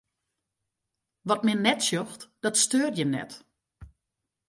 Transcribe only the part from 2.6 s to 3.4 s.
steurt jin net.